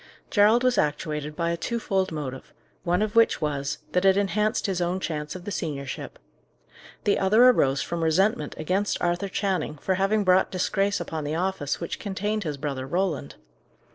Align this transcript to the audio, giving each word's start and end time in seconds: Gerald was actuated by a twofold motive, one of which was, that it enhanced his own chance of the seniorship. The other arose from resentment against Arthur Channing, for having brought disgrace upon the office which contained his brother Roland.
Gerald 0.31 0.63
was 0.63 0.79
actuated 0.79 1.35
by 1.35 1.51
a 1.51 1.57
twofold 1.57 2.11
motive, 2.11 2.55
one 2.83 3.03
of 3.03 3.15
which 3.15 3.39
was, 3.39 3.77
that 3.91 4.03
it 4.03 4.17
enhanced 4.17 4.65
his 4.65 4.81
own 4.81 4.99
chance 4.99 5.35
of 5.35 5.45
the 5.45 5.51
seniorship. 5.51 6.17
The 7.03 7.19
other 7.19 7.47
arose 7.49 7.83
from 7.83 8.03
resentment 8.03 8.55
against 8.57 8.99
Arthur 8.99 9.29
Channing, 9.29 9.77
for 9.77 9.93
having 9.93 10.23
brought 10.23 10.49
disgrace 10.49 10.99
upon 10.99 11.23
the 11.23 11.35
office 11.35 11.79
which 11.79 11.99
contained 11.99 12.45
his 12.45 12.57
brother 12.57 12.87
Roland. 12.87 13.35